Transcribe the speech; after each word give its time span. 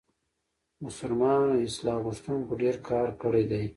مسلمانو 0.85 1.51
اصلاح 1.67 1.97
غوښتونکو 2.05 2.51
ډېر 2.61 2.75
کار 2.89 3.07
کړی 3.21 3.43
دی. 3.51 3.63